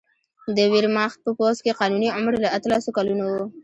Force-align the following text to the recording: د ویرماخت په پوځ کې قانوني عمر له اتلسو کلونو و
د 0.55 0.57
ویرماخت 0.73 1.17
په 1.25 1.31
پوځ 1.37 1.55
کې 1.63 1.77
قانوني 1.79 2.09
عمر 2.15 2.33
له 2.43 2.47
اتلسو 2.57 2.89
کلونو 2.97 3.23
و 3.31 3.35